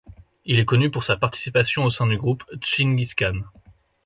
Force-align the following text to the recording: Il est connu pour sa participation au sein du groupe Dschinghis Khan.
Il 0.45 0.57
est 0.57 0.65
connu 0.65 0.89
pour 0.89 1.03
sa 1.03 1.15
participation 1.15 1.83
au 1.85 1.91
sein 1.91 2.07
du 2.07 2.17
groupe 2.17 2.41
Dschinghis 2.55 3.13
Khan. 3.15 3.41